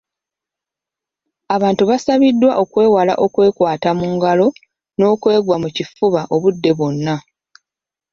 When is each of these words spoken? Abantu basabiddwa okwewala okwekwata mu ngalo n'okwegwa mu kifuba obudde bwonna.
Abantu 1.55 1.83
basabiddwa 1.89 2.51
okwewala 2.63 3.13
okwekwata 3.25 3.89
mu 3.99 4.07
ngalo 4.15 4.47
n'okwegwa 4.97 5.55
mu 5.63 5.69
kifuba 5.75 6.21
obudde 6.35 6.71
bwonna. 6.77 7.15